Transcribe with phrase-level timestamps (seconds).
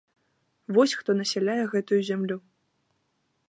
[0.77, 2.37] Вось хто насяляе гэтую зямлю.